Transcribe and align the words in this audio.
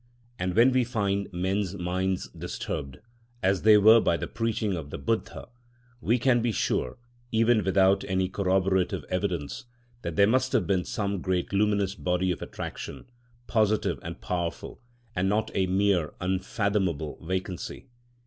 And 0.39 0.55
when 0.55 0.71
we 0.71 0.83
find 0.83 1.31
men's 1.31 1.75
minds 1.75 2.27
disturbed, 2.29 3.01
as 3.43 3.61
they 3.61 3.77
were 3.77 3.99
by 4.01 4.17
the 4.17 4.25
preaching 4.25 4.75
of 4.75 4.89
the 4.89 4.97
Buddha, 4.97 5.47
we 5.99 6.17
can 6.17 6.41
be 6.41 6.51
sure, 6.51 6.97
even 7.31 7.63
without 7.63 8.03
any 8.05 8.27
corroborative 8.27 9.05
evidence, 9.09 9.65
that 10.01 10.15
there 10.15 10.25
must 10.25 10.53
have 10.53 10.65
been 10.65 10.85
some 10.85 11.21
great 11.21 11.53
luminous 11.53 11.93
body 11.93 12.31
of 12.31 12.41
attraction, 12.41 13.11
positive 13.45 13.99
and 14.01 14.21
powerful, 14.21 14.81
and 15.15 15.29
not 15.29 15.51
a 15.53 15.67
mere 15.67 16.15
unfathomable 16.19 17.23
vacancy. 17.23 17.85